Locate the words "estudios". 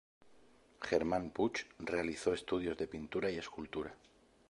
2.33-2.75